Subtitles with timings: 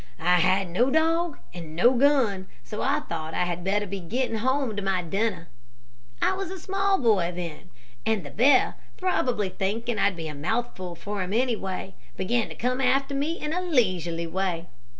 [0.19, 4.37] I had no dog and no gun, so I thought I had better be getting
[4.37, 5.47] home to my dinner.
[6.23, 7.69] I was a small boy then,
[8.03, 12.81] and the bear, probably thinking I'd be a mouthful for him anyway, began to come
[12.81, 14.65] after me in a leisurely way.